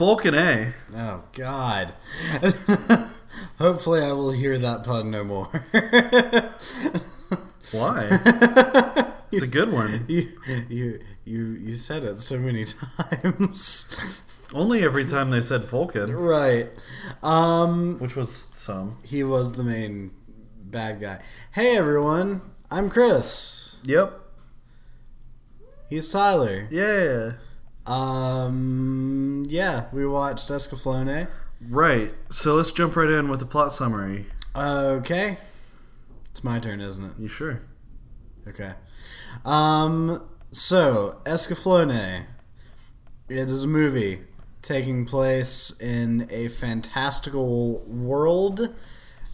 [0.00, 0.72] Folken A.
[0.96, 1.92] Oh God.
[3.58, 5.44] Hopefully, I will hear that pun no more.
[7.72, 8.08] Why?
[9.30, 10.06] it's a good one.
[10.08, 10.28] you,
[10.70, 14.22] you, you, you said it so many times.
[14.54, 16.70] Only every time they said Folken, right.
[17.22, 18.96] Um, which was some.
[19.04, 20.12] he was the main
[20.64, 21.20] bad guy.
[21.52, 22.40] Hey everyone,
[22.70, 23.78] I'm Chris.
[23.84, 24.18] Yep.
[25.90, 26.68] He's Tyler.
[26.70, 27.32] Yeah.
[27.86, 31.28] Um, yeah, we watched Escaflowne.
[31.68, 32.12] Right.
[32.30, 34.26] So let's jump right in with the plot summary.
[34.54, 35.38] Okay.
[36.30, 37.12] It's my turn, isn't it?
[37.18, 37.62] You sure?
[38.48, 38.72] Okay.
[39.44, 42.26] Um, so, Escaflowne.
[43.28, 44.22] It is a movie
[44.62, 48.74] taking place in a fantastical world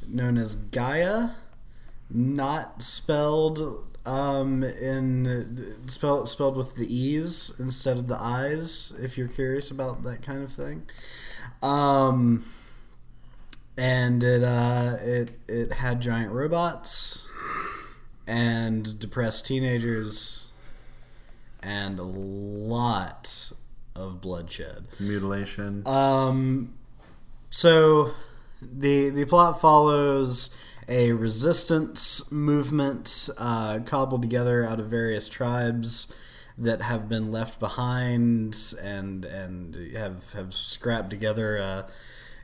[0.09, 1.35] known as Gaea.
[2.11, 8.95] Not spelled um, in spelled spelled with the e's instead of the i's.
[9.03, 10.87] If you're curious about that kind of thing,
[11.63, 12.45] um,
[13.77, 17.29] and it uh, it it had giant robots
[18.27, 20.49] and depressed teenagers
[21.63, 23.53] and a lot
[23.97, 24.87] of bloodshed.
[25.01, 25.87] Mutilation.
[25.87, 26.75] Um,
[27.51, 28.13] so
[28.63, 30.57] the the plot follows
[30.89, 36.15] a resistance movement uh, cobbled together out of various tribes
[36.59, 41.87] that have been left behind and and have have scrapped together a,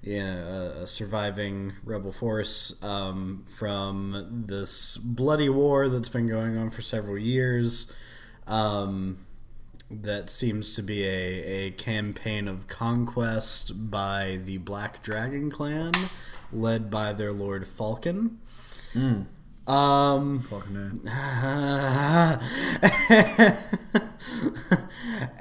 [0.02, 6.70] you know, a surviving rebel force um, from this bloody war that's been going on
[6.70, 7.94] for several years.
[8.46, 9.18] Um,
[10.00, 15.92] that seems to be a, a campaign of conquest by the Black Dragon clan,
[16.52, 18.36] led by their lord Folken.
[19.66, 21.06] Um, Folken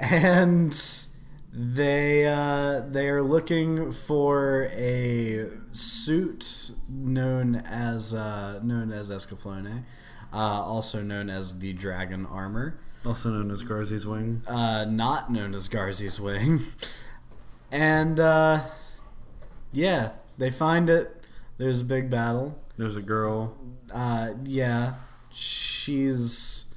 [0.00, 0.72] and
[1.52, 9.84] they uh, they are looking for a suit known as uh, known as Escaflowne,
[10.32, 14.42] uh, also known as the Dragon Armor Also known as Garzey's Wing.
[14.46, 16.60] uh, not known as Garzey's Wing.
[17.72, 18.64] and uh,
[19.72, 21.26] yeah, they find it.
[21.58, 22.58] There's a big battle.
[22.76, 23.56] There's a girl.
[23.92, 24.94] Uh, yeah,
[25.30, 26.72] she's.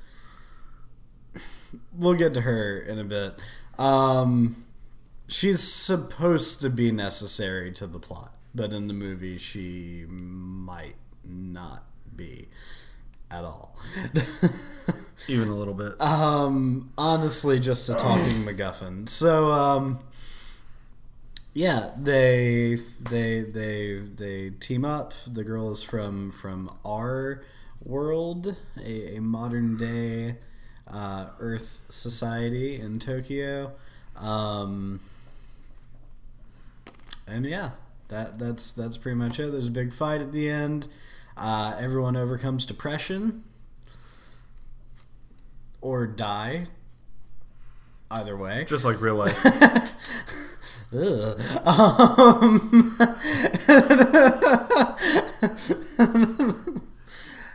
[1.93, 3.39] We'll get to her in a bit.
[3.77, 4.65] Um,
[5.27, 11.83] she's supposed to be necessary to the plot, but in the movie, she might not
[12.15, 12.47] be
[13.29, 13.77] at all.
[15.27, 15.99] Even a little bit.
[16.01, 19.07] Um, honestly, just a talking MacGuffin.
[19.09, 19.99] So, um,
[21.53, 25.13] yeah, they they they they team up.
[25.25, 27.41] The girl is from from our
[27.83, 30.35] world, a, a modern day
[30.87, 33.71] uh, Earth society in Tokyo.
[34.17, 34.99] Um,
[37.27, 37.71] and yeah,
[38.09, 39.51] that that's that's pretty much it.
[39.51, 40.87] There's a big fight at the end.
[41.37, 43.43] Uh, everyone overcomes depression
[45.85, 46.65] or die.
[48.09, 48.65] Either way.
[48.67, 49.37] Just like real life.
[51.65, 52.95] Um,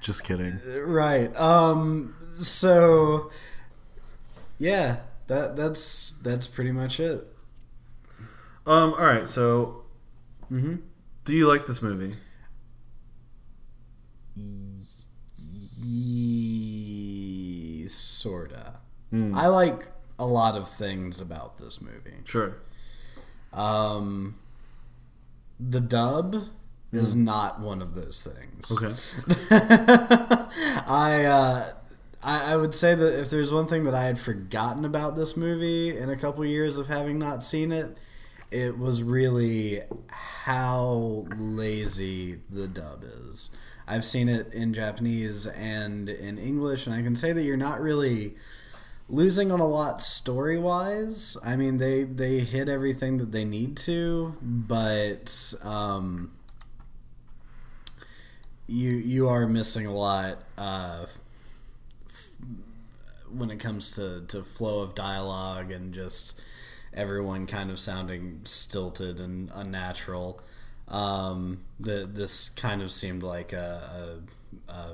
[0.02, 0.58] Just kidding.
[0.84, 1.34] right.
[1.36, 3.30] Um, so
[4.58, 4.97] yeah,
[5.28, 7.26] that that's that's pretty much it.
[8.66, 8.92] Um.
[8.94, 9.26] All right.
[9.28, 9.84] So,
[10.50, 10.76] Mm-hmm.
[11.24, 12.16] do you like this movie?
[14.34, 14.84] Ye-
[17.95, 18.75] sorta.
[19.12, 19.34] Mm.
[19.34, 22.19] I like a lot of things about this movie.
[22.25, 22.56] Sure.
[23.53, 24.39] Um,
[25.59, 26.49] the dub
[26.93, 28.71] is not one of those things.
[28.73, 28.95] Okay.
[30.87, 31.73] I, uh,
[32.23, 35.37] I I would say that if there's one thing that I had forgotten about this
[35.37, 37.97] movie in a couple years of having not seen it,
[38.51, 43.51] it was really how lazy the dub is.
[43.91, 47.81] I've seen it in Japanese and in English, and I can say that you're not
[47.81, 48.37] really
[49.09, 51.37] losing on a lot story wise.
[51.45, 56.31] I mean, they they hit everything that they need to, but um,
[58.69, 61.07] you you are missing a lot uh,
[62.09, 62.31] f-
[63.28, 66.41] when it comes to to flow of dialogue and just
[66.95, 70.41] everyone kind of sounding stilted and unnatural.
[70.91, 74.21] Um, the, this kind of seemed like a,
[74.69, 74.91] a, a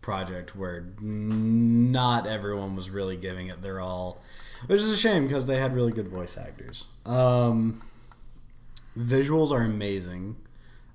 [0.00, 4.20] project where not everyone was really giving it their all,
[4.66, 6.86] which is a shame because they had really good voice actors.
[7.06, 7.82] Um,
[8.98, 10.36] visuals are amazing.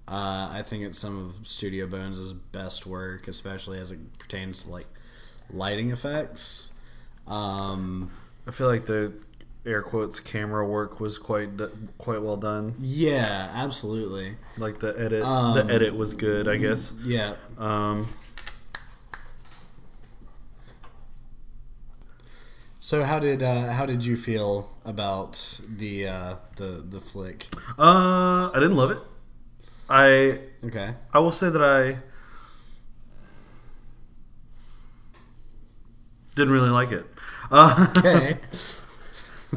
[0.08, 4.70] Uh, I think it's some of Studio Bones' best work, especially as it pertains to
[4.70, 4.88] like
[5.50, 6.72] lighting effects.
[7.28, 8.12] Um,
[8.46, 9.14] I feel like the
[9.66, 11.50] air quotes camera work was quite
[11.98, 12.76] quite well done.
[12.80, 14.36] Yeah, absolutely.
[14.58, 16.94] Like the edit, Um, the edit was good, I guess.
[17.04, 17.36] Yeah.
[17.58, 18.08] Um,
[22.80, 27.48] So how did uh, how did you feel about the uh, the the flick?
[27.80, 29.00] uh, I didn't love it.
[29.90, 30.94] I Okay.
[31.14, 32.00] I will say that I
[36.36, 37.06] didn't really like it.
[37.52, 38.38] Uh, Okay.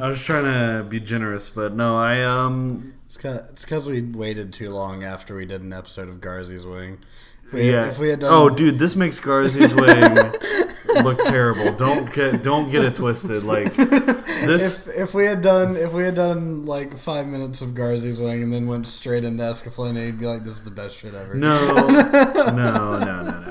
[0.00, 3.16] I was trying to be generous, but no, I um it's
[3.64, 6.98] because we waited too long after we did an episode of Garzey's Wing.
[7.46, 7.86] If we, yeah.
[7.86, 10.68] If we had done, oh, dude, this makes Garzey's wing
[11.02, 11.72] look terrible.
[11.72, 13.44] Don't get don't get it twisted.
[13.44, 14.88] Like this.
[14.88, 18.42] If, if we had done if we had done like five minutes of Garzey's Wing
[18.42, 21.34] and then went straight into Escaflowne, you'd be like, "This is the best shit ever."
[21.34, 23.47] No, no, no, no, no.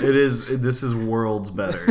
[0.00, 0.60] It is.
[0.60, 1.84] This is worlds better.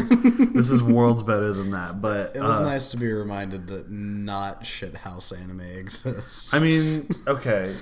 [0.57, 2.01] This is worlds better than that.
[2.01, 6.53] But It was uh, nice to be reminded that not shithouse anime exists.
[6.53, 7.73] I mean, okay,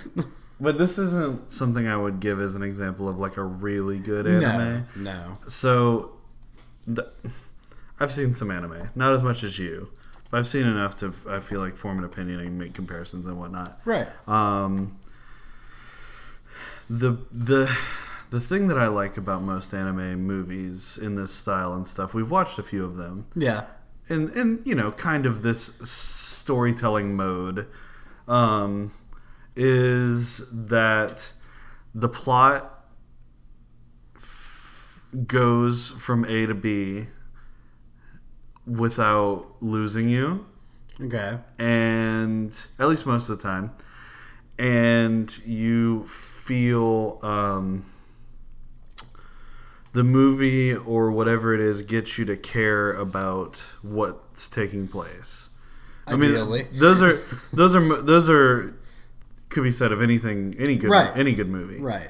[0.59, 4.27] but this isn't something I would give as an example of like a really good
[4.27, 4.87] anime.
[4.95, 5.37] no, no.
[5.47, 6.11] So,
[6.85, 7.09] the,
[7.99, 9.89] I've seen some anime, not as much as you,
[10.29, 13.39] but I've seen enough to I feel like form an opinion and make comparisons and
[13.39, 13.79] whatnot.
[13.85, 14.07] Right.
[14.27, 14.97] Um,
[16.89, 17.73] the the
[18.29, 22.31] the thing that I like about most anime movies in this style and stuff, we've
[22.31, 23.65] watched a few of them, Yeah.
[24.09, 27.67] And in you know kind of this storytelling mode,
[28.27, 28.91] um,
[29.55, 31.31] is that
[31.95, 32.85] the plot
[34.15, 37.07] f- goes from A to B
[38.67, 40.45] without losing you
[41.01, 41.39] Okay.
[41.59, 43.71] and at least most of the time,
[44.57, 47.85] and you feel um,
[49.95, 55.47] the movie or whatever it is gets you to care about what's taking place.
[56.05, 56.61] Ideally.
[56.61, 57.19] I mean, those are
[57.53, 58.75] those are those are
[59.47, 61.15] could be said of anything, any good Right.
[61.15, 61.79] any good movie.
[61.79, 62.09] Right.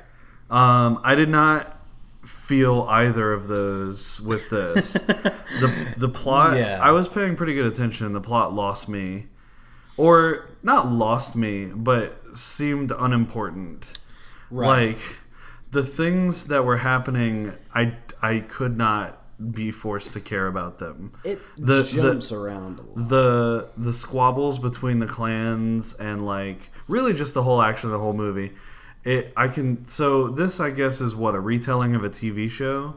[0.50, 1.78] Um, I did not
[2.26, 4.94] feel either of those with this.
[5.62, 6.80] the the plot Yeah.
[6.82, 8.14] I was paying pretty good attention.
[8.14, 9.28] The plot lost me,
[9.96, 14.00] or not lost me, but seemed unimportant.
[14.50, 14.88] Right.
[14.96, 15.00] Like
[15.76, 21.12] the things that were happening, I I could not be forced to care about them.
[21.26, 23.10] It The- jumps around a lot.
[23.10, 28.00] The the squabbles between the clans and like really just the whole action of the
[28.00, 28.54] whole movie.
[29.04, 32.96] It I can so this I guess is what a retelling of a TV show.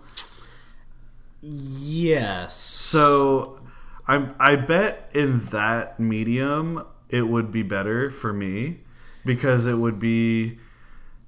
[1.43, 2.55] Yes.
[2.57, 3.59] So
[4.07, 8.79] I I bet in that medium it would be better for me
[9.25, 10.59] because it would be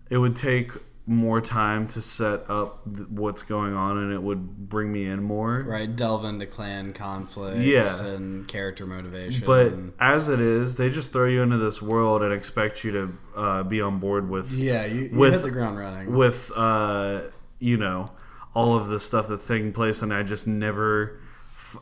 [0.08, 0.72] it would take
[1.10, 5.20] more time to set up th- what's going on and it would bring me in
[5.20, 5.64] more.
[5.66, 8.06] right, delve into clan conflicts Yeah.
[8.06, 9.44] and character motivation.
[9.44, 13.18] But as it is, they just throw you into this world and expect you to
[13.36, 16.14] uh, be on board with yeah, you, you with- hit the ground running.
[16.14, 17.22] with uh,
[17.58, 18.10] you know
[18.54, 21.20] all of the stuff that's taking place, and I just never,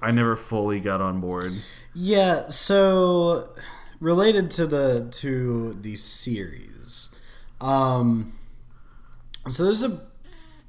[0.01, 1.53] I never fully got on board.
[1.95, 3.51] Yeah, so
[4.01, 7.11] related to the to the series,
[7.61, 8.33] um,
[9.49, 10.01] so there's a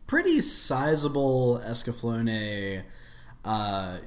[0.07, 2.83] pretty sizable Escaflowne.
[3.45, 3.97] uh,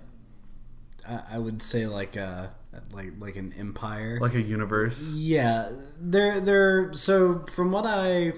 [1.08, 2.54] I, I would say like a
[2.92, 4.18] like like an empire.
[4.20, 5.10] Like a universe.
[5.14, 5.70] Yeah,
[6.00, 8.32] they're they're so from what I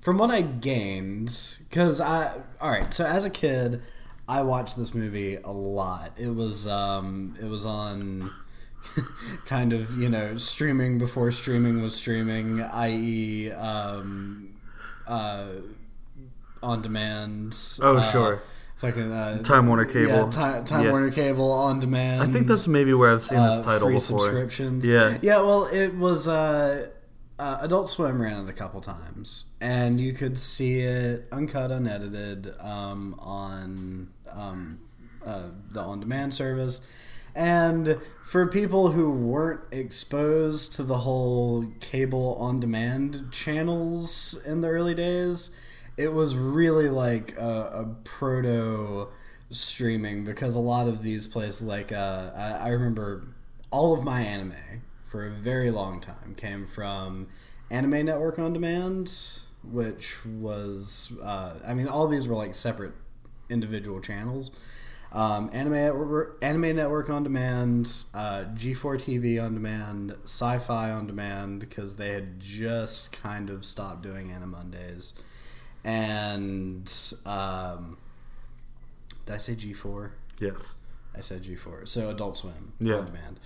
[0.00, 2.92] from what I gained because I all right.
[2.92, 3.82] So as a kid,
[4.28, 6.12] I watched this movie a lot.
[6.18, 8.30] It was um it was on
[9.46, 13.52] kind of you know streaming before streaming was streaming, i.e.
[13.52, 14.51] um
[15.06, 15.46] uh
[16.62, 17.56] on demand.
[17.82, 18.42] Oh, uh, sure.
[18.76, 20.08] Fucking uh, Time Warner Cable.
[20.08, 20.90] Yeah, Time, Time Yeah.
[20.90, 22.22] Warner Cable on demand.
[22.22, 24.18] I think that's maybe where I've seen this uh, title free before.
[24.20, 24.86] subscriptions.
[24.86, 25.18] Yeah.
[25.22, 25.36] yeah.
[25.38, 26.88] Well, it was uh,
[27.38, 32.52] uh, Adult Swim ran it a couple times, and you could see it uncut, unedited
[32.58, 34.80] um, on um,
[35.24, 36.86] uh, the on-demand service.
[37.34, 44.94] And for people who weren't exposed to the whole cable on-demand channels in the early
[44.94, 45.56] days,
[45.96, 49.08] it was really like a, a proto
[49.50, 53.24] streaming because a lot of these places, like uh, I, I remember
[53.70, 57.28] all of my anime for a very long time came from
[57.70, 59.12] Anime Network on Demand,
[59.62, 62.92] which was uh, I mean all these were like separate
[63.48, 64.50] individual channels.
[65.14, 71.60] Um, Anime Network, Anime Network on Demand, uh, G4 TV on Demand, Sci-Fi on Demand
[71.60, 75.12] because they had just kind of stopped doing Animondays,
[75.84, 76.90] and
[77.26, 77.98] um,
[79.26, 80.12] did I say G4?
[80.40, 80.72] Yes.
[81.14, 81.86] I said G4.
[81.86, 82.96] So Adult Swim Yeah.
[82.96, 83.40] on demand.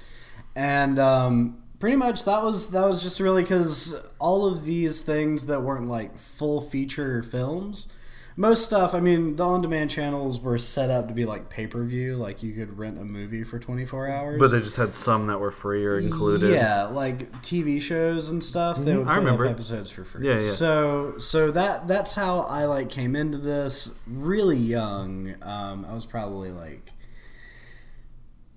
[0.55, 5.47] And um, pretty much that was that was just really because all of these things
[5.47, 7.93] that weren't like full feature films.
[8.39, 12.43] Most stuff, I mean, the on-demand channels were set up to be like pay-per-view, like
[12.43, 14.39] you could rent a movie for 24 hours.
[14.39, 16.51] But they just had some that were free or included.
[16.53, 18.77] Yeah, like TV shows and stuff.
[18.77, 19.45] They Mhm, would I put remember.
[19.47, 20.27] up episodes for free.
[20.27, 20.51] Yeah, yeah.
[20.51, 25.35] So, so that that's how I like came into this really young.
[25.41, 26.83] Um, I was probably like,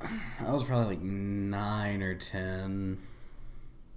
[0.01, 2.97] I was probably like nine or ten.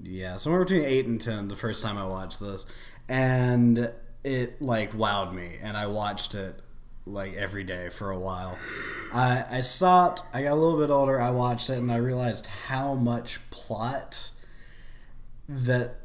[0.00, 2.66] Yeah, somewhere between eight and ten the first time I watched this,
[3.08, 3.92] and
[4.24, 6.60] it like wowed me, and I watched it
[7.06, 8.58] like every day for a while.
[9.12, 10.24] I I stopped.
[10.32, 11.20] I got a little bit older.
[11.20, 14.30] I watched it, and I realized how much plot
[15.48, 15.96] that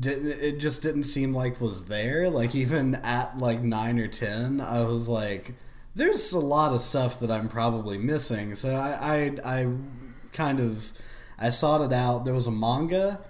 [0.00, 2.30] didn't it just didn't seem like was there.
[2.30, 5.54] Like even at like nine or ten, I was like,
[5.94, 9.74] "There's a lot of stuff that I'm probably missing." So I I, I
[10.32, 10.92] kind of
[11.38, 12.24] I sought it out.
[12.24, 13.20] There was a manga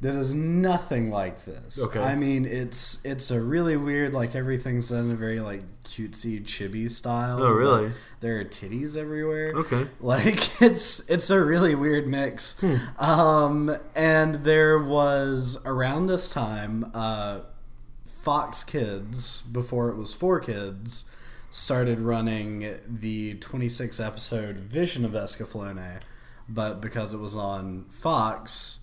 [0.00, 1.84] that is nothing like this.
[1.86, 2.00] Okay.
[2.00, 6.40] I mean, it's it's a really weird like everything's done in a very like cutesy
[6.42, 7.42] chibi style.
[7.42, 7.92] Oh, really?
[8.20, 9.52] There are titties everywhere.
[9.54, 9.86] Okay.
[10.00, 12.62] Like it's it's a really weird mix.
[12.98, 17.40] Um, and there was around this time, uh,
[18.04, 21.10] Fox Kids before it was for kids
[21.50, 26.00] started running the 26 episode Vision of Escaflowne,
[26.48, 28.77] but because it was on Fox.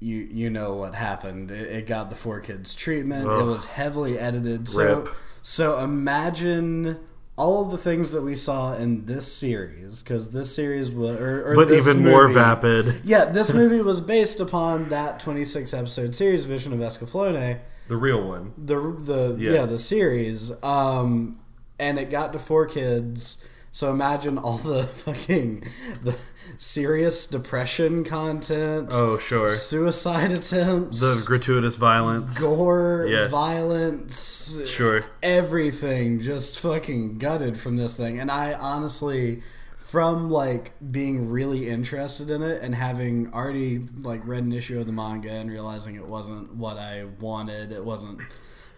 [0.00, 1.50] You, you know what happened.
[1.50, 3.24] It, it got the 4Kids treatment.
[3.30, 4.66] It was heavily edited.
[4.68, 5.14] So Rip.
[5.42, 6.98] so imagine
[7.36, 11.52] all of the things that we saw in this series, because this series was, or,
[11.52, 13.00] or But even more vapid.
[13.04, 18.26] Yeah, this movie was based upon that 26 episode series, Vision of Escaflowne, The real
[18.26, 18.52] one.
[18.58, 19.66] the the yeah, Yeah.
[19.66, 21.38] the series, um,
[21.78, 23.46] and it got to 4Kids.
[23.72, 25.62] So imagine all the fucking
[26.02, 26.18] the
[26.56, 29.48] serious depression content, Oh, sure.
[29.48, 32.38] suicide attempts, The gratuitous violence.
[32.38, 33.28] gore, Yeah.
[33.28, 35.04] violence, Sure.
[35.22, 38.18] everything just fucking gutted from this thing.
[38.18, 39.42] And I honestly,
[39.76, 44.86] from like being really interested in it and having already like read an issue of
[44.86, 48.18] the manga and realizing it wasn't what I wanted, it wasn't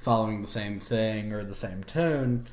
[0.01, 2.47] following the same thing or the same tone.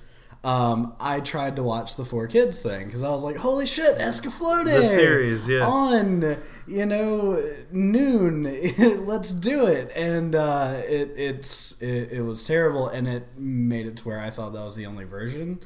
[0.44, 4.66] Um, I tried to watch the 4Kids thing because I was like, "Holy shit, Escaflowne!"
[4.66, 5.66] The series, yeah.
[5.68, 6.38] on
[6.70, 7.42] you know
[7.72, 8.44] noon
[9.06, 13.98] let's do it and uh, it, it's it, it was terrible and it made it
[13.98, 15.60] to where i thought that was the only version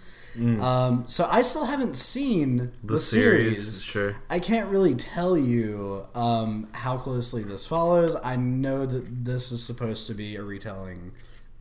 [0.61, 2.87] um, so i still haven't seen the, Mm.
[2.87, 4.15] The series, series, sure.
[4.29, 9.61] i can't really tell you um, how closely this follows i know that this is
[9.61, 11.11] supposed to be a retelling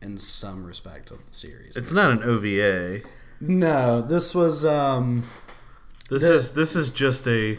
[0.03, 3.01] in some respect of the series It's not an OVA.
[3.41, 5.23] no this was um,
[6.09, 7.57] This The- is this is just a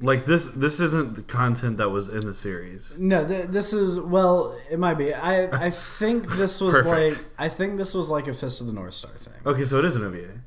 [0.00, 2.98] like this this isn't the content that was in the series.
[2.98, 4.58] No, th- this is well.
[4.70, 5.14] It might be.
[5.14, 5.70] I I
[6.00, 9.12] think this was like I think this was like a Fist of the North Star
[9.12, 9.34] thing.
[9.46, 10.40] Okay, so it is an OVA.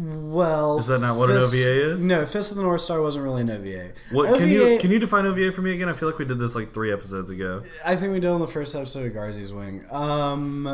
[0.00, 2.04] Well, Is that not what an Fist- OVA is?
[2.04, 3.90] No, Fist of the North Star wasn't really an OVA.
[4.12, 5.88] What OVA, can you can you define OVA for me again?
[5.88, 7.62] I feel like we did this like three episodes ago.
[7.84, 9.84] I think we did on the first episode of Garzey's Wing.
[9.90, 10.68] Um,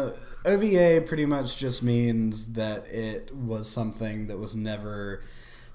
[0.45, 5.23] OVA pretty much just means that it was something that was never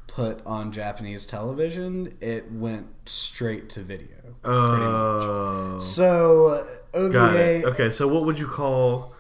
[0.06, 2.14] put on Japanese television.
[2.22, 4.10] It went straight to video.
[4.44, 5.24] pretty much.
[5.26, 6.64] Oh, So
[6.94, 7.64] OVA.
[7.70, 9.16] Okay, so what would you call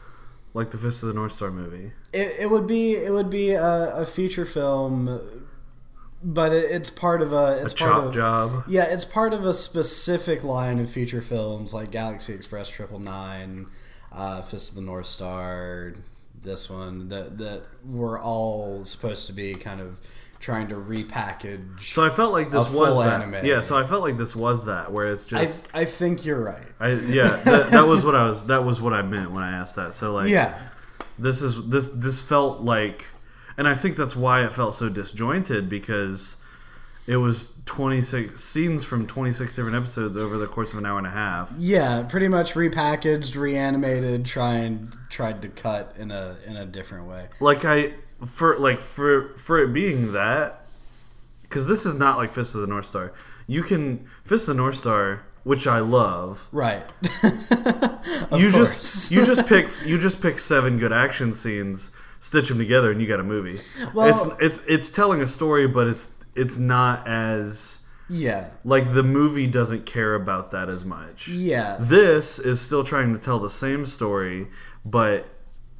[0.53, 1.91] like the Fist of the North Star movie?
[2.13, 5.48] It, it would be it would be a, a feature film,
[6.24, 8.63] but it, it's part of a A it's part chop of job.
[8.68, 13.68] yeah it's part of a specific line of feature films like Galaxy Express Triple Nine,
[14.12, 15.94] uh, Fist of the North Star,
[16.41, 20.00] this one that that were all supposed to be kind of
[20.39, 21.81] trying to repackage.
[21.81, 23.22] So I felt like this was that.
[23.22, 23.46] anime.
[23.46, 26.41] Yeah, so I felt like this was that where it's I, just I think you're
[26.43, 26.65] right.
[26.79, 28.48] I, yeah, that, that was what I was.
[28.48, 29.93] That was what I meant when I asked that.
[29.93, 30.58] So like, Yeah,
[31.17, 33.05] this is this this felt like,
[33.58, 36.41] and I think that's why it felt so disjointed because
[37.05, 40.86] it was twenty six scenes from twenty six different episodes over the course of an
[40.86, 41.51] hour and a half.
[41.58, 47.27] yeah, pretty much repackaged, reanimated, trying tried to cut in a in a different way.
[47.41, 47.93] Like I
[48.26, 50.66] for like for for it being that,
[51.44, 53.14] because this is not like Fist of the North Star.
[53.48, 56.48] You can Fist of the North Star, which I love.
[56.52, 56.84] Right.
[58.32, 59.10] Of you course.
[59.10, 63.02] just you just pick you just pick seven good action scenes, stitch them together, and
[63.02, 63.60] you got a movie.
[63.94, 68.50] Well- it's it's it's telling a story, but it's it's not as yeah.
[68.64, 71.28] like the movie doesn't care about that as much.
[71.28, 71.78] Yeah.
[71.80, 74.48] This is still trying to tell the same story,
[74.86, 75.28] but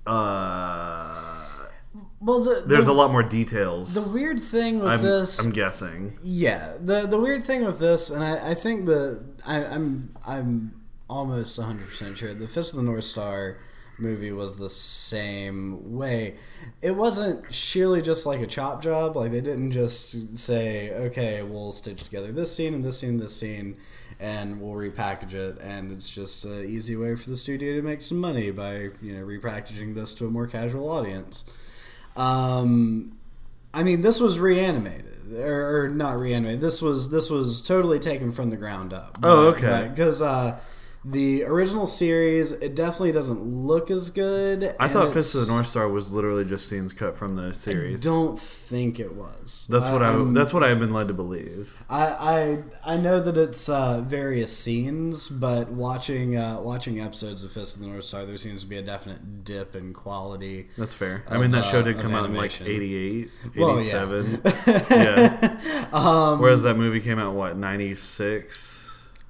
[0.08, 1.49] uh
[2.22, 3.94] well, the, There's the, a lot more details.
[3.94, 5.44] the weird thing with I'm, this.
[5.44, 6.12] I'm guessing.
[6.24, 10.82] Yeah, the the weird thing with this, and I, I think the I, I'm I'm
[11.10, 13.58] almost 100 percent sure the Fist of the North Star
[13.98, 16.36] movie was the same way.
[16.82, 19.16] It wasn't sheerly just like a chop job.
[19.16, 23.20] Like they didn't just say, okay, we'll stitch together this scene and this scene, and
[23.20, 23.78] this scene,
[24.20, 28.02] and we'll repackage it, and it's just an easy way for the studio to make
[28.02, 31.46] some money by you know repackaging this to a more casual audience.
[32.20, 33.18] Um,
[33.74, 36.60] I mean, this was reanimated, or, or not reanimated.
[36.60, 39.18] This was this was totally taken from the ground up.
[39.24, 39.88] Oh, okay.
[39.90, 40.60] Because uh,
[41.06, 44.76] the original series, it definitely doesn't look as good.
[44.80, 48.04] I thought Fist of the North Star was literally just scenes cut from the series.
[48.04, 49.66] Don't think it was.
[49.70, 50.08] That's what I.
[50.10, 51.84] I'm- That's what I've been led to believe.
[51.90, 57.52] I, I I know that it's uh, various scenes, but watching uh, watching episodes of
[57.54, 60.68] Fist of the North Star, there seems to be a definite dip in quality.
[60.78, 61.24] That's fair.
[61.30, 62.68] I mean, that show uh, did of come out in like animation.
[62.68, 64.04] 88, Well, yeah.
[64.06, 64.42] 87.
[64.92, 65.88] yeah.
[65.94, 68.79] Um, Whereas that movie came out, what, 96, Uh,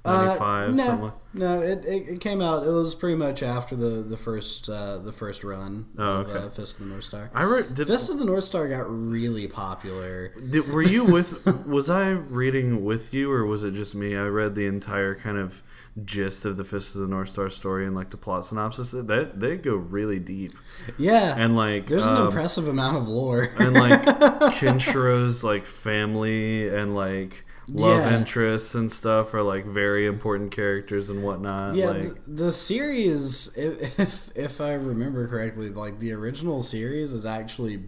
[0.04, 2.66] 95, no, something like no, it, it, it came out.
[2.66, 6.46] It was pretty much after the the first uh, the first run Oh, of okay.
[6.46, 7.30] uh, Fist of the North Star.
[7.34, 10.32] I wrote, did, Fist of the North Star got really popular.
[10.50, 14.16] did, were you with, was I reading with you or was it just me?
[14.16, 15.62] I read the entire kind of
[16.04, 18.92] gist of the Fist of the North Star story and like the plot synopsis.
[18.92, 20.52] That They go really deep.
[20.98, 23.48] Yeah, And like, there's an um, impressive amount of lore.
[23.58, 24.00] and like
[24.54, 28.16] Kenshiro's like family and like love Yeah.
[28.18, 31.74] interests and stuff are like very important characters and whatnot.
[31.74, 37.12] yeah, like the, the series, if, if if I remember correctly, like the original series
[37.12, 37.82] is actually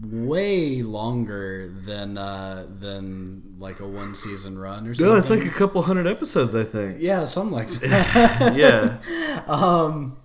[0.00, 5.12] way longer than uh than like a one season run or something.
[5.12, 6.98] no, it's like a couple hundred episodes, I think.
[7.00, 8.54] yeah, something like that.
[8.56, 10.16] yeah, um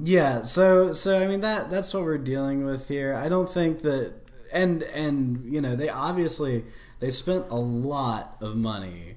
[0.00, 3.82] yeah so so i mean that that's what we're dealing with here i don't think
[3.82, 4.14] that
[4.52, 6.64] and and you know they obviously
[7.00, 9.16] they spent a lot of money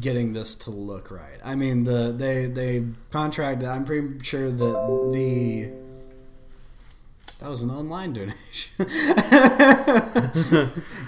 [0.00, 1.38] getting this to look right.
[1.44, 5.70] I mean the they they contracted i'm pretty sure that the
[7.40, 8.34] that was an online donation.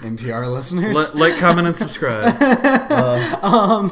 [0.03, 0.95] Npr listeners.
[0.95, 2.25] Let, like, comment, and subscribe.
[3.43, 3.91] um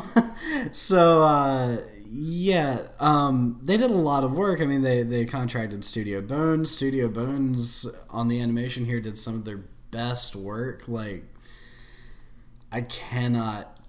[0.72, 5.84] so uh yeah um they did a lot of work i mean they they contracted
[5.84, 11.24] studio bones studio bones on the animation here did some of their best work like
[12.72, 13.80] i cannot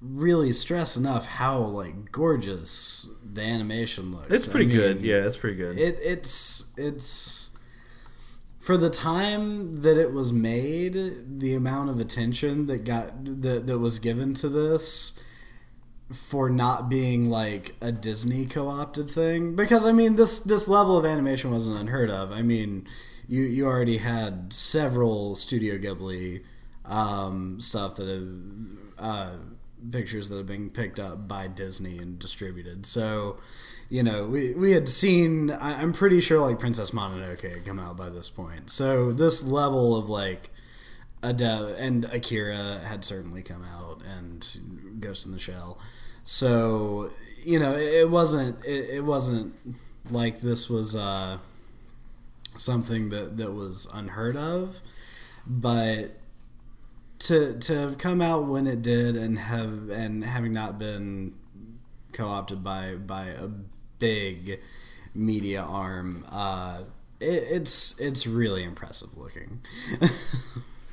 [0.00, 5.00] really stress enough how like gorgeous the animation looks It's I pretty mean, good.
[5.02, 5.76] Yeah, it's pretty good.
[5.78, 7.50] it it's it's
[8.60, 10.92] for the time that it was made,
[11.40, 15.18] the amount of attention that got that that was given to this
[16.12, 21.04] for not being like a Disney co-opted thing because I mean this this level of
[21.04, 22.32] animation wasn't unheard of.
[22.32, 22.86] I mean,
[23.28, 26.42] you you already had several Studio Ghibli
[26.86, 28.26] um, stuff that have
[28.98, 29.32] uh,
[29.92, 32.86] pictures that have been picked up by Disney and distributed.
[32.86, 33.36] So,
[33.90, 37.78] you know, we, we had seen, I- I'm pretty sure like Princess Mononoke had come
[37.78, 38.70] out by this point.
[38.70, 40.48] So this level of like,
[41.22, 41.42] Ade-
[41.78, 45.78] and Akira had certainly come out and Ghost in the Shell.
[46.30, 47.10] So,
[47.42, 49.54] you know, it, it wasn't, it, it wasn't
[50.10, 51.38] like this was, uh,
[52.54, 54.78] something that, that was unheard of,
[55.46, 56.10] but
[57.20, 61.34] to to have come out when it did and have and having not been
[62.12, 63.48] co-opted by by a
[63.98, 64.60] big
[65.14, 66.82] media arm uh
[67.20, 69.60] it, it's it's really impressive looking.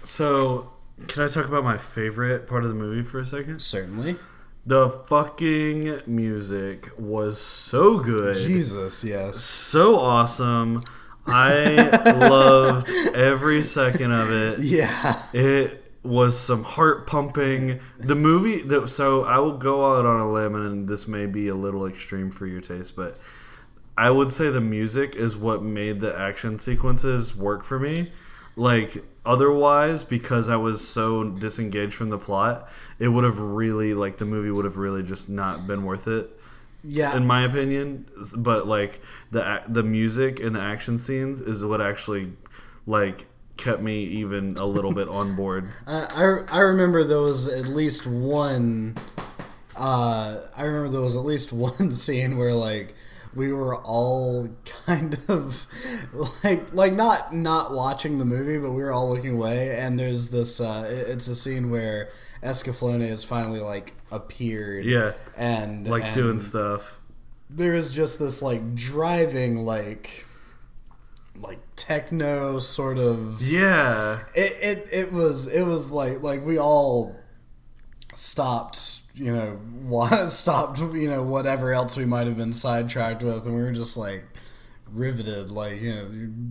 [0.06, 0.72] So,
[1.08, 3.60] can I talk about my favorite part of the movie for a second?
[3.60, 4.18] certainly
[4.66, 8.36] The fucking music was so good.
[8.36, 10.82] jesus yes so awesome.
[11.28, 11.66] I
[12.30, 14.60] loved every second of it.
[14.60, 17.80] yeah It was some heart pumping.
[17.98, 21.48] The movie that so I will go out on a limb and this may be
[21.48, 23.18] a little extreme for your taste, but
[23.98, 28.12] I would say the music is what made the action sequences work for me.
[28.56, 34.18] Like otherwise because I was so disengaged from the plot, it would have really like
[34.18, 36.32] the movie would have really just not been worth it
[36.88, 38.06] yeah in my opinion.
[38.38, 42.34] But like the the music and the action scenes is what actually
[42.86, 43.26] like
[43.58, 45.70] kept me even a little bit on board.
[45.88, 48.96] I, I I remember there was at least one.
[49.76, 52.94] Uh, I remember there was at least one scene where like
[53.36, 54.48] we were all
[54.86, 55.68] kind of
[56.44, 59.78] like like not not watching the movie, but we were all looking away.
[59.78, 62.10] And there's this uh, it's a scene where
[62.42, 64.86] Escaflowne has finally like appeared.
[64.86, 65.12] Yeah.
[65.38, 67.00] and Like and doing stuff.
[67.50, 70.26] There is just this like driving like
[71.42, 74.24] like techno sort of Yeah.
[74.34, 77.16] it, it it was it was like like we all
[78.16, 79.58] stopped you know
[80.28, 83.96] stopped you know whatever else we might have been sidetracked with and we were just
[83.98, 84.24] like
[84.92, 86.08] riveted like you know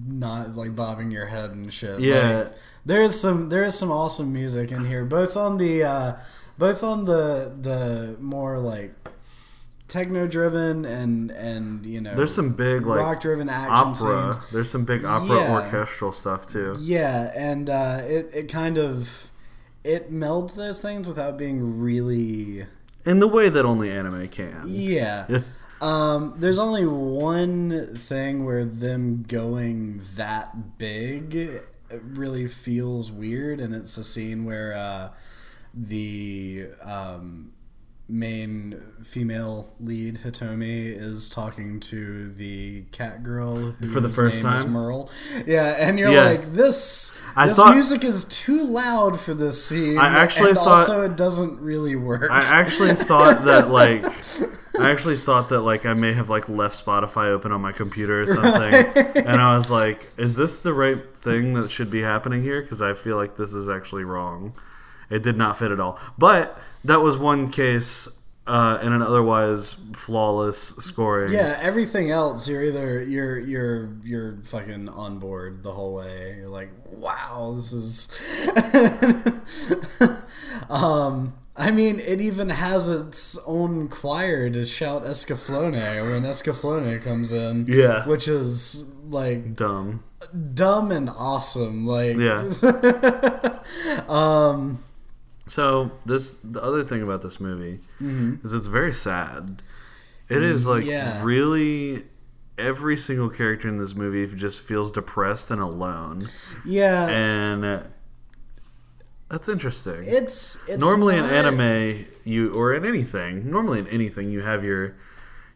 [0.06, 2.36] not like bobbing your head and shit Yeah.
[2.38, 2.52] Like,
[2.86, 6.16] there's some there is some awesome music in here both on the uh
[6.58, 8.94] both on the the more like
[9.88, 14.32] techno driven and and you know There's some big like rock driven action opera.
[14.34, 15.52] scenes There's some big opera Yeah.
[15.54, 16.74] orchestral stuff too.
[16.80, 19.30] yeah, and uh, it it kind of
[19.84, 22.66] it melds those things without being really
[23.04, 24.62] In the way that only anime can.
[24.66, 25.40] yeah.
[25.80, 33.98] Um, there's only one thing where them going that big really feels weird, and it's
[33.98, 35.10] a scene where uh,
[35.74, 37.52] the um,
[38.06, 44.64] main female lead Hitomi is talking to the cat girl For the first name is
[44.64, 44.72] time?
[44.72, 45.10] Merle.
[45.46, 46.24] Yeah, and you're Yeah.
[46.24, 47.18] like this.
[47.34, 49.96] I this thought- music is too loud for this scene.
[49.98, 52.30] I actually and thought- also it doesn't really work.
[52.30, 54.04] I actually thought that like
[54.78, 58.22] I actually thought that like I may have like left Spotify open on my computer
[58.22, 58.74] or something,
[59.24, 62.82] and I was like, "Is this the right thing that should be happening here?" Because
[62.82, 64.52] I feel like this is actually wrong.
[65.10, 65.98] It did not fit at all.
[66.18, 68.08] But that was one case
[68.46, 71.32] uh, in an otherwise flawless scoring.
[71.32, 76.36] Yeah, everything else you're either you're you're you're fucking on board the whole way.
[76.38, 78.08] You're like, wow, this is.
[80.70, 87.32] um, I mean, it even has its own choir to shout Escaflowne when Escaflowne comes
[87.32, 87.66] in.
[87.68, 88.06] Yeah.
[88.06, 90.02] which is like Dumb.
[90.54, 91.86] dumb and awesome.
[91.86, 92.42] Like, Yeah.
[94.08, 94.80] um,
[95.46, 99.62] So this the other thing about this movie is it's very sad.
[100.28, 101.22] It is like Yeah.
[101.22, 102.04] really
[102.56, 106.28] every single character in this movie just feels depressed and alone,
[106.64, 107.80] yeah, and uh,
[109.28, 110.00] that's interesting.
[110.04, 114.94] it's it's normally in anime, you or in anything, normally in anything, you have your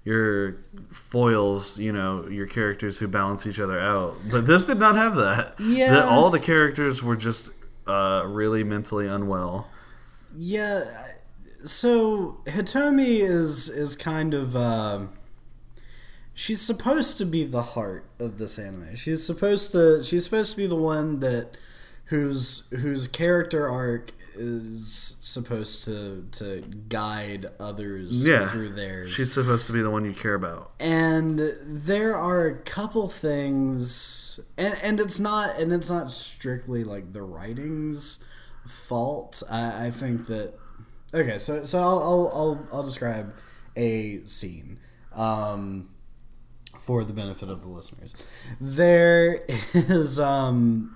[0.05, 0.57] your
[0.92, 4.16] foils, you know, your characters who balance each other out.
[4.31, 5.55] But this did not have that.
[5.61, 5.92] Yeah.
[5.94, 7.51] That all the characters were just
[7.87, 9.68] uh, really mentally unwell.
[10.37, 10.85] Yeah,
[11.64, 15.11] so Hitomi is is kind of um
[16.35, 18.95] she's supposed to be the heart of this anime.
[18.97, 21.57] She's supposed to she's supposed to be the one that
[22.07, 28.47] whose whose character arc is supposed to to guide others Yeah.
[28.49, 29.12] through theirs.
[29.14, 30.71] She's supposed to be the one you care about.
[30.79, 37.12] and there are a couple things and and it's not and it's not strictly like
[37.12, 38.25] the writing's
[38.69, 40.55] fault i, I think that
[41.15, 43.35] okay so so I'll, I'll i'll i'll describe
[43.77, 44.79] a scene
[45.15, 45.89] um
[46.79, 48.15] for the benefit of the listeners
[48.61, 49.41] there
[49.75, 50.95] is um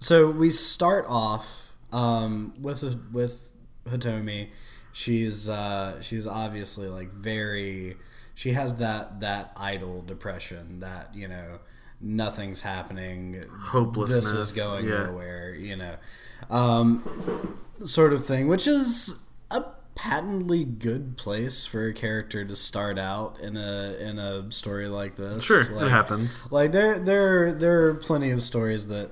[0.00, 3.52] so we start off um, with with
[3.86, 4.48] Hitomi.
[4.92, 7.96] She's uh, she's obviously like very.
[8.34, 11.60] She has that that idle depression that you know
[12.00, 13.44] nothing's happening.
[13.60, 15.04] Hopelessness, This is going yeah.
[15.06, 15.54] nowhere.
[15.54, 15.96] You know,
[16.48, 22.98] um, sort of thing, which is a patently good place for a character to start
[22.98, 25.44] out in a in a story like this.
[25.44, 26.50] Sure, Like- it happens.
[26.52, 29.10] like there there there are plenty of stories that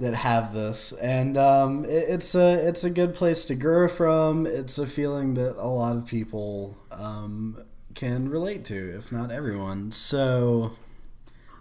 [0.00, 4.46] that have this and um, it, it's a it's a good place to grow from
[4.46, 7.60] it's a feeling that a lot of people um,
[7.96, 10.70] can relate to if not everyone so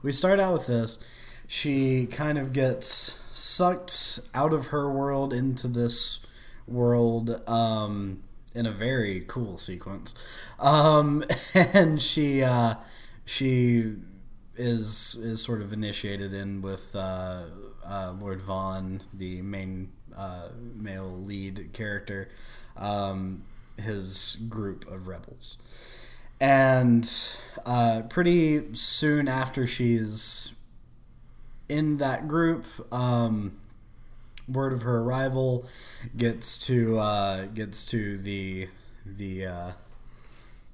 [0.08, 1.00] we start out with this.
[1.48, 6.26] She kind of gets sucked out of her world into this
[6.66, 8.24] world um,
[8.56, 10.16] in a very cool sequence.
[10.62, 12.76] Um, and she uh,
[13.26, 13.96] she
[14.56, 17.44] is is sort of initiated in with uh,
[17.86, 22.30] uh, Lord Van, the main uh, male lead character,
[22.78, 23.44] um,
[23.76, 25.58] his group of rebels,
[26.40, 27.10] and
[27.66, 30.54] uh, pretty soon after she's
[31.70, 33.58] in that group, um,
[34.48, 35.66] word of her arrival
[36.16, 38.68] gets to uh, gets to the
[39.06, 39.72] the uh,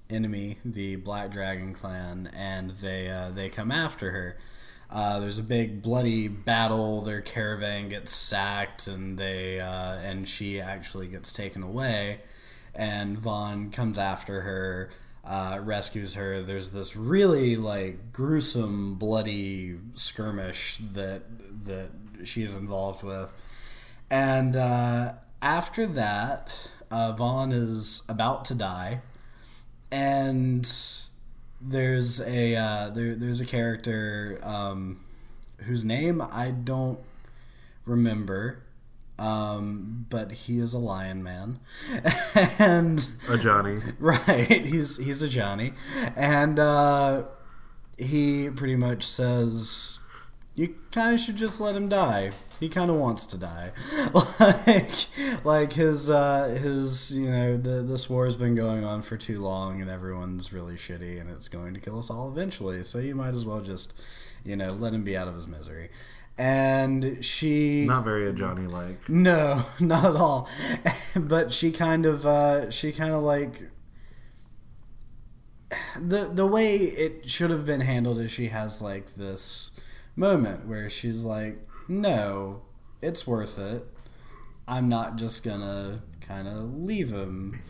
[0.09, 4.37] enemy, the Black Dragon clan, and they uh, they come after her.
[4.89, 7.01] Uh, there's a big bloody battle.
[7.01, 12.21] Their caravan gets sacked, and they uh, and she actually gets taken away.
[12.75, 14.89] And Van comes after her,
[15.23, 16.41] uh, rescues her.
[16.41, 21.23] There's this really like gruesome, bloody skirmish that
[21.65, 21.89] that
[22.23, 23.33] she's involved with.
[24.11, 29.01] And uh, after that, uh, Van is about to die,
[29.91, 30.69] and
[31.61, 34.99] there's a uh, there, there's a character um,
[35.59, 36.99] whose name I don't
[37.85, 38.62] remember,
[39.19, 41.59] um, but he is a lion man,
[42.59, 43.79] and A Johnny.
[43.99, 45.73] right, he's he's a Johnny,
[46.15, 47.25] and uh,
[47.97, 49.99] he pretty much says
[50.55, 52.31] you kind of should just let him die.
[52.59, 53.71] He kind of wants to die,
[54.13, 59.17] like like his uh, his you know the this war has been going on for
[59.17, 62.83] too long and everyone's really shitty and it's going to kill us all eventually.
[62.83, 63.99] So you might as well just
[64.45, 65.89] you know let him be out of his misery.
[66.37, 69.07] And she Not very a Johnny like.
[69.07, 70.49] no, not at all.
[71.15, 73.61] but she kind of uh, she kind of like
[75.99, 79.71] the the way it should have been handled is she has like this
[80.15, 82.61] moment where she's like, "No,
[83.01, 83.85] it's worth it.
[84.67, 87.61] I'm not just gonna kind of leave him.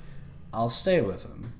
[0.53, 1.53] I'll stay with him."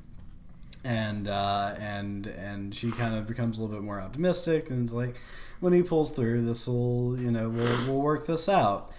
[0.86, 4.94] And uh, and and she kind of becomes a little bit more optimistic and it's
[4.94, 5.16] like,
[5.64, 8.92] when he pulls through, this will you know we'll we'll work this out.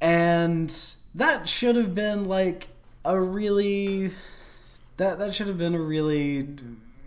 [0.00, 0.72] And
[1.16, 2.68] that should have been like
[3.04, 4.12] a really
[4.98, 6.46] that that should have been a really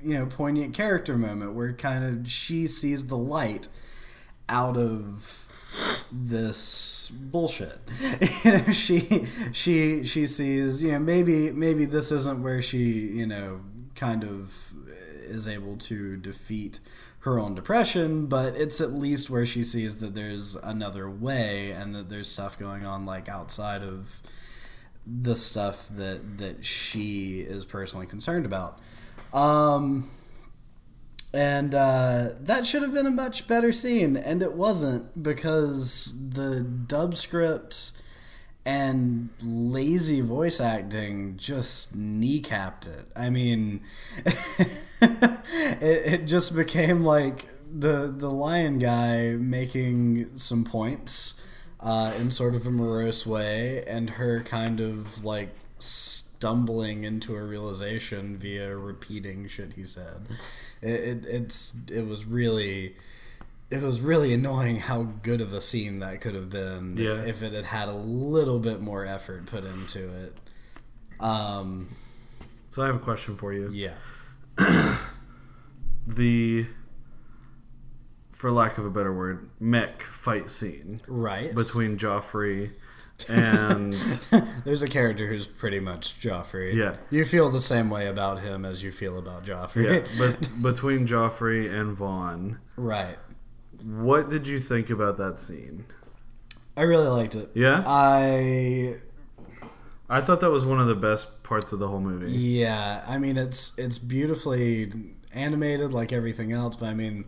[0.03, 3.69] you know poignant character moment where kind of she sees the light
[4.49, 5.47] out of
[6.11, 7.79] this bullshit.
[8.43, 13.25] You know she she she sees you know maybe maybe this isn't where she you
[13.25, 13.61] know
[13.95, 14.73] kind of
[15.21, 16.79] is able to defeat
[17.19, 21.93] her own depression, but it's at least where she sees that there's another way and
[21.93, 24.21] that there's stuff going on like outside of
[25.05, 28.79] the stuff that that she is personally concerned about.
[29.33, 30.09] Um
[31.31, 36.61] and uh, that should have been a much better scene, and it wasn't because the
[36.63, 37.91] dub script
[38.65, 43.05] and lazy voice acting just kneecapped it.
[43.15, 43.81] I mean,
[44.25, 51.43] it, it just became like the the lion guy making some points
[51.79, 57.43] uh, in sort of a morose way, and her kind of like stumbling into a
[57.43, 60.27] realization via repeating shit he said.
[60.81, 62.95] It, it it's it was really
[63.71, 67.21] it was really annoying how good of a scene that could have been Yeah.
[67.21, 70.35] if it had had a little bit more effort put into it.
[71.19, 71.87] Um,
[72.71, 73.69] So I have a question for you.
[73.71, 73.95] yeah.
[76.07, 76.65] The,
[78.31, 81.53] for lack of a better word, mech fight scene Right.
[81.53, 82.71] between Joffrey
[83.27, 83.93] and
[84.63, 86.73] There's a character who's pretty much Joffrey.
[86.73, 86.95] Yeah.
[87.11, 89.83] You feel the same way about him as you feel about Joffrey.
[89.85, 93.17] yeah, but between Joffrey and Van, right.
[93.83, 95.85] What did you think about that scene?
[96.77, 97.49] I really liked it.
[97.53, 98.95] Yeah, I
[100.09, 102.31] I thought that was one of the best parts of the whole movie.
[102.31, 104.91] yeah, I mean it's it's beautifully
[105.33, 107.25] animated like everything else, but I mean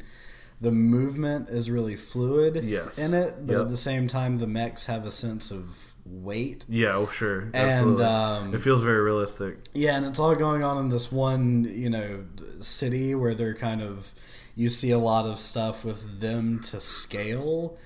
[0.60, 2.98] the movement is really fluid Yes.
[3.00, 3.62] in it, but Yep.
[3.64, 6.66] at the same time the mechs have a sense of weight.
[6.70, 9.58] Yeah, oh sure, And um, it feels very realistic.
[9.74, 12.24] Yeah, and it's all going on in this one, you know,
[12.60, 14.14] city where they're kind of
[14.56, 17.78] you see a lot of stuff with them to scale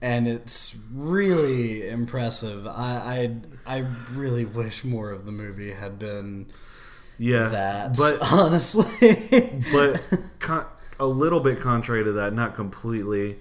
[0.00, 2.66] and it's really impressive.
[2.66, 3.30] I
[3.66, 6.46] I, I really wish more of the movie had been
[7.18, 9.62] Yeah, that but honestly.
[9.72, 10.02] but
[10.40, 10.66] con-
[10.98, 13.38] a little bit contrary to that, not completely.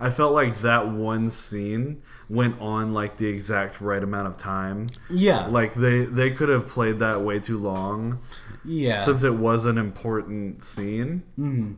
[0.00, 4.88] I felt like that one scene went on like the exact right amount of time.
[5.10, 5.46] yeah.
[5.46, 8.18] Like they they could have played that way too long
[8.64, 9.00] yeah.
[9.00, 11.22] since it was an important scene.
[11.38, 11.76] Mhm.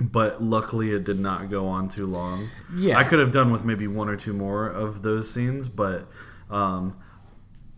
[0.00, 2.48] But luckily, it did not go on too long.
[2.74, 2.98] Yeah.
[2.98, 6.06] I could have done with maybe one or two more of those scenes, but
[6.50, 6.96] um,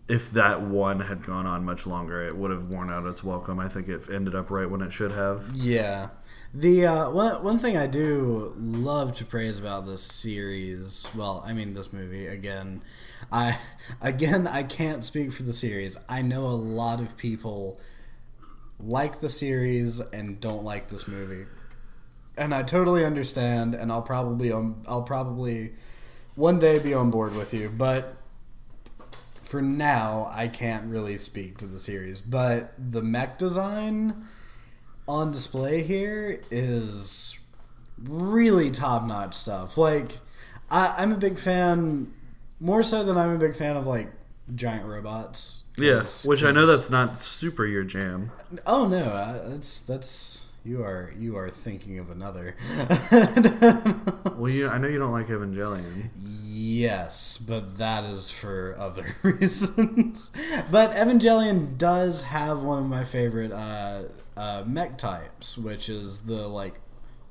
[0.07, 3.59] if that one had gone on much longer, it would have worn out its welcome.
[3.59, 5.51] I think it ended up right when it should have.
[5.55, 6.09] Yeah.
[6.53, 11.53] The uh, one one thing I do love to praise about this series, well, I
[11.53, 12.83] mean this movie again,
[13.31, 13.57] I
[14.01, 15.95] again I can't speak for the series.
[16.09, 17.79] I know a lot of people
[18.81, 21.45] like the series and don't like this movie,
[22.37, 23.75] and I totally understand.
[23.75, 25.73] And I'll probably um, I'll probably
[26.35, 28.15] one day be on board with you, but
[29.43, 32.21] for now I can't really speak to the series.
[32.21, 34.25] But the mech design
[35.07, 37.37] on display here is
[38.01, 39.77] really top notch stuff.
[39.77, 40.19] Like,
[40.69, 42.13] I, I'm a big fan,
[42.59, 44.11] more so than I'm a big fan of like
[44.55, 45.65] giant robots.
[45.77, 48.31] Yes, 'Cause- which I know that's not super your jam.
[48.65, 52.55] Oh no, uh, that's that's you are you are thinking of another.
[54.41, 56.09] Well, you, I know you don't like Evangelion.
[56.15, 60.31] Yes, but that is for other reasons.
[60.71, 66.47] but Evangelion does have one of my favorite uh, uh, mech types, which is the
[66.47, 66.79] like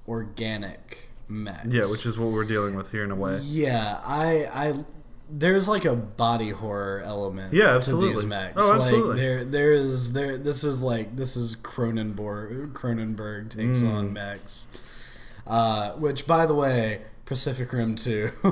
[0.06, 1.64] organic mech.
[1.68, 3.38] Yeah, which is what we're dealing with here in a way.
[3.42, 4.84] Yeah, I I
[5.32, 8.56] there's like a body horror element Yeah, to these mechs.
[8.60, 9.20] Oh, Like absolutely.
[9.20, 13.94] there there is there this is like this is Cronenberg Cronenberg takes Mm.
[13.94, 14.66] on mechs.
[15.46, 18.30] Uh, which by the way, Pacific Rim 2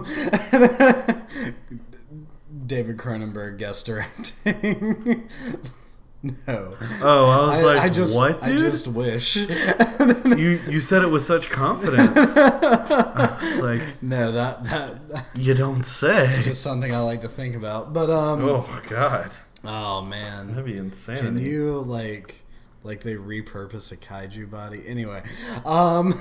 [2.66, 5.28] David Cronenberg guest directing.
[6.22, 6.76] no.
[7.00, 9.36] Oh, I was I, like, I just what, I just wish.
[10.24, 12.36] You you said it with such confidence.
[12.36, 16.24] I was like, no, that that you don't say.
[16.24, 17.92] It's just something I like to think about.
[17.92, 19.30] But um Oh my god,
[19.64, 21.16] Oh man, that'd be insane.
[21.18, 22.34] can you like
[22.84, 24.82] like they repurpose a kaiju body?
[24.86, 25.22] Anyway,
[25.64, 26.12] um,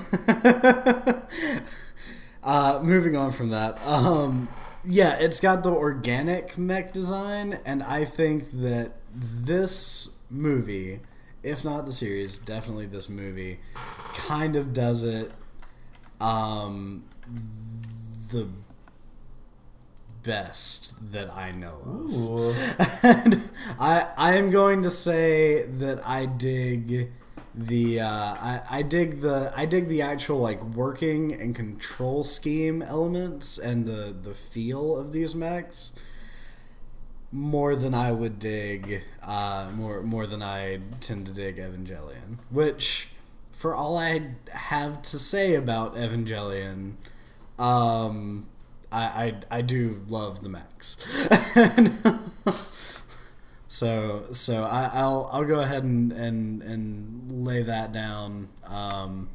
[2.42, 4.48] uh, moving on from that, um,
[4.84, 11.00] yeah, it's got the organic mech design, and I think that this movie,
[11.42, 13.58] if not the series, definitely this movie,
[14.14, 15.32] kind of does it,
[16.20, 17.04] um,
[18.30, 18.48] the
[20.22, 23.04] best that I know of.
[23.04, 23.50] And
[23.80, 27.10] I I am going to say that I dig
[27.54, 32.82] the uh, I, I dig the I dig the actual like working and control scheme
[32.82, 35.92] elements and the the feel of these mechs
[37.30, 43.08] more than I would dig uh, more more than I tend to dig Evangelion, which
[43.52, 46.92] for all I have to say about Evangelion,
[47.58, 48.46] um,
[48.90, 50.96] I, I I do love the mechs.
[53.68, 58.48] so so I, I'll I'll go ahead and, and, and lay that down.
[58.64, 59.28] Um,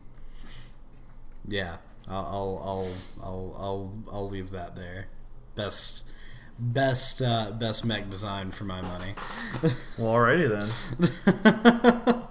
[1.48, 1.78] yeah,
[2.08, 5.08] I'll I'll I'll I'll I'll, I'll leave that there.
[5.56, 6.10] Best
[6.72, 9.14] best uh, best mech design for my money.
[9.98, 12.24] Well, alrighty then.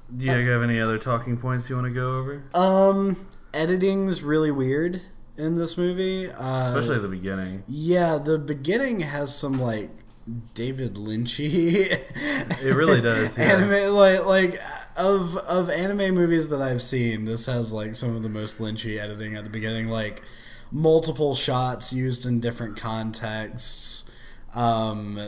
[0.16, 2.42] Do you have any other talking points you want to go over?
[2.54, 5.02] um, editing's really weird
[5.36, 6.30] in this movie.
[6.30, 7.62] Uh, Especially the beginning.
[7.68, 9.90] Yeah, the beginning has some like
[10.54, 11.98] David Lynchy.
[12.62, 13.44] It really does, yeah.
[13.54, 14.60] Anime like like
[14.96, 18.98] of of anime movies that I've seen, this has like some of the most Lynchy
[18.98, 20.22] editing at the beginning, like
[20.70, 24.10] multiple shots used in different contexts,
[24.54, 25.18] um,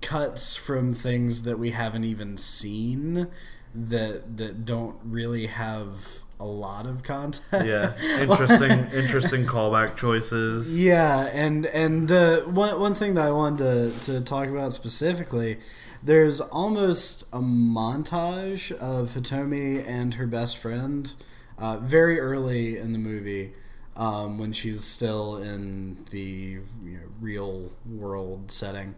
[0.00, 3.28] cuts from things that we haven't even seen
[3.74, 7.66] that that don't really have a lot of context.
[7.66, 10.76] Yeah, interesting, interesting callback choices.
[10.76, 15.58] Yeah, and and the one one thing that I wanted to, to talk about specifically,
[16.02, 21.12] there's almost a montage of Hitomi and her best friend,
[21.58, 23.52] uh, very early in the movie,
[23.98, 28.94] um, when she's still in the you know, real world setting,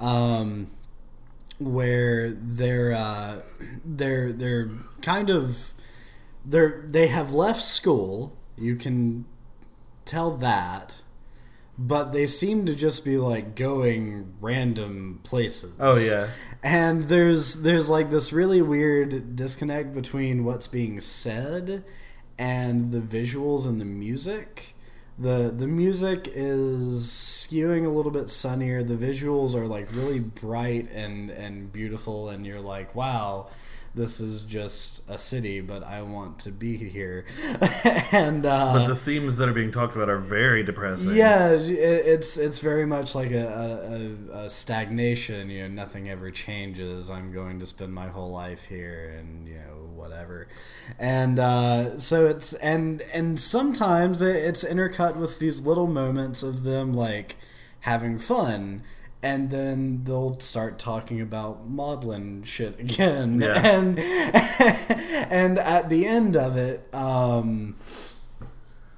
[0.00, 0.70] um,
[1.58, 3.42] where they're uh,
[3.84, 4.70] they're they're
[5.02, 5.74] kind of
[6.44, 8.34] they're they have left school.
[8.56, 9.26] You can
[10.06, 11.02] tell that,
[11.78, 15.74] but they seem to just be like going random places.
[15.78, 16.28] Oh yeah,
[16.62, 21.84] And there's there's like this really weird disconnect between what's being said
[22.38, 24.74] and the visuals and the music.
[25.20, 28.82] The the music is skewing a little bit sunnier.
[28.84, 33.48] The visuals are like really bright and and beautiful and you're like, "Wow,
[33.96, 37.24] this is just a city, but I want to be here."
[38.12, 41.16] and uh but the themes that are being talked about are very depressing.
[41.16, 43.48] yeah, it- it's it's very much like a,
[44.32, 45.50] a, a, a stagnation.
[45.50, 47.10] You know, nothing ever changes.
[47.10, 50.48] I'm going to spend my whole life here, and you know, whatever.
[50.98, 56.92] And uh, so it's and and sometimes it's intercut with these little moments of them
[56.92, 57.36] like
[57.80, 58.82] having fun.
[59.20, 63.60] And then they'll start talking about maudlin shit again, Yeah.
[63.64, 63.98] and
[65.28, 67.74] and at the end of it, um,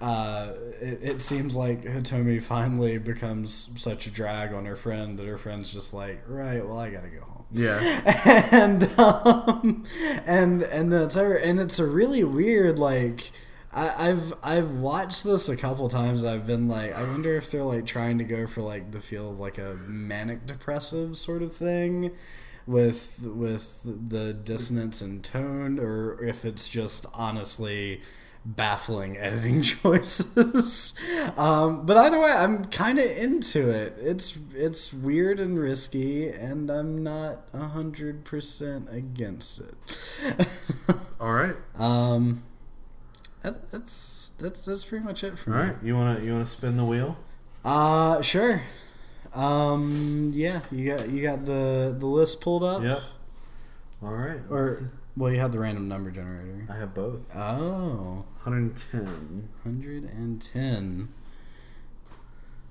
[0.01, 5.27] uh, it, it seems like Hitomi finally becomes such a drag on her friend that
[5.27, 7.30] her friend's just like, right, well, I gotta go.
[7.53, 7.81] Yeah,
[8.53, 9.85] and um,
[10.27, 11.35] and and that's over.
[11.35, 13.31] And it's a really weird like.
[13.73, 16.25] I, I've I've watched this a couple times.
[16.25, 19.31] I've been like, I wonder if they're like trying to go for like the feel
[19.31, 22.11] of like a manic depressive sort of thing,
[22.67, 28.01] with with the dissonance in tone, or if it's just honestly
[28.45, 30.95] baffling editing choices.
[31.37, 33.95] um, but either way, I'm kind of into it.
[33.99, 40.95] It's it's weird and risky, and I'm not hundred percent against it.
[41.21, 42.43] all right, um,
[43.43, 45.71] that, that's that's that's pretty much it for all me.
[45.71, 45.77] right.
[45.83, 47.17] You wanna you wanna spin the wheel?
[47.65, 48.63] Uh, sure.
[49.35, 52.83] Um, yeah, you got you got the the list pulled up.
[52.83, 53.01] Yep.
[54.03, 54.41] All right.
[54.51, 56.67] Or Well, you have the random number generator.
[56.71, 57.21] I have both.
[57.35, 59.49] Oh, 110.
[59.63, 61.09] 110.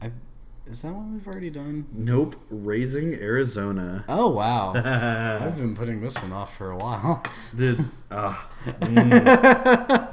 [0.02, 0.12] I,
[0.66, 1.86] is that one we've already done?
[1.92, 2.36] Nope.
[2.50, 4.06] Raising Arizona.
[4.08, 4.74] Oh, wow.
[5.42, 7.22] I've been putting this one off for a while.
[7.56, 8.50] Did ah.
[8.66, 9.12] mm,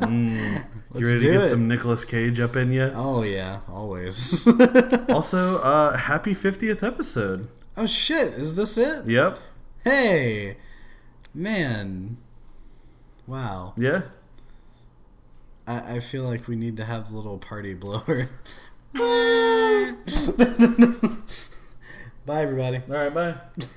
[0.01, 0.65] mm.
[0.91, 1.49] Let's You ready do to get it.
[1.51, 2.91] some Nicolas Cage up in you?
[2.95, 4.47] Oh, yeah, always.
[5.11, 7.49] Also, uh, happy 50th episode.
[7.77, 8.29] oh, shit.
[8.35, 9.07] Is this it?
[9.07, 9.39] Yep.
[9.85, 10.57] Hey,
[11.37, 12.17] man.
[13.27, 13.75] Wow.
[13.77, 14.03] Yeah.
[15.67, 18.29] I, I feel like we need to have little party blower.
[22.25, 22.79] Bye, everybody.
[22.89, 23.15] All right.
[23.15, 23.35] Bye.